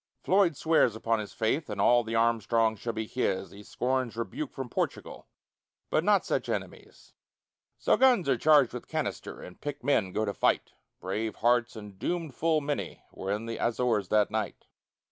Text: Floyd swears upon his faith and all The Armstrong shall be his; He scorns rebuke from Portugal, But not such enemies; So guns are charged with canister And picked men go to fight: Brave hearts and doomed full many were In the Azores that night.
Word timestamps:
Floyd 0.23 0.57
swears 0.57 0.95
upon 0.95 1.19
his 1.19 1.31
faith 1.31 1.69
and 1.69 1.79
all 1.79 2.03
The 2.03 2.15
Armstrong 2.15 2.75
shall 2.75 2.91
be 2.91 3.05
his; 3.05 3.51
He 3.51 3.61
scorns 3.61 4.17
rebuke 4.17 4.51
from 4.51 4.67
Portugal, 4.67 5.27
But 5.91 6.03
not 6.03 6.25
such 6.25 6.49
enemies; 6.49 7.13
So 7.77 7.95
guns 7.97 8.27
are 8.27 8.35
charged 8.35 8.73
with 8.73 8.87
canister 8.87 9.39
And 9.43 9.61
picked 9.61 9.83
men 9.83 10.11
go 10.11 10.25
to 10.25 10.33
fight: 10.33 10.71
Brave 10.99 11.35
hearts 11.35 11.75
and 11.75 11.99
doomed 11.99 12.33
full 12.33 12.61
many 12.61 13.03
were 13.11 13.31
In 13.31 13.45
the 13.45 13.59
Azores 13.59 14.07
that 14.07 14.31
night. 14.31 14.65